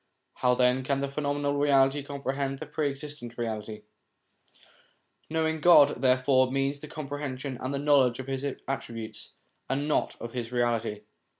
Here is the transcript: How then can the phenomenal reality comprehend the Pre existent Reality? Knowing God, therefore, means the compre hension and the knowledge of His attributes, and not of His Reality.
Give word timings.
How 0.37 0.55
then 0.55 0.81
can 0.83 0.99
the 1.01 1.07
phenomenal 1.07 1.53
reality 1.59 2.01
comprehend 2.01 2.57
the 2.57 2.65
Pre 2.65 2.89
existent 2.89 3.37
Reality? 3.37 3.83
Knowing 5.29 5.61
God, 5.61 6.01
therefore, 6.01 6.51
means 6.51 6.79
the 6.79 6.87
compre 6.87 7.21
hension 7.21 7.63
and 7.63 7.71
the 7.71 7.77
knowledge 7.77 8.17
of 8.17 8.25
His 8.25 8.43
attributes, 8.67 9.33
and 9.69 9.87
not 9.87 10.15
of 10.19 10.33
His 10.33 10.51
Reality. 10.51 11.01